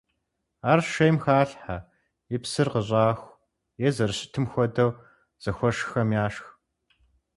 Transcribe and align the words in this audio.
Ар 0.71 0.79
шейм 0.91 1.15
халъхьэ, 1.23 1.77
и 2.35 2.37
псыр 2.41 2.67
къыщӏаху, 2.73 3.37
е 3.85 3.87
зэрыщытым 3.95 4.45
хуэдэу 4.51 4.91
зыхуэшххэм 5.43 6.09
яшх. 6.25 6.45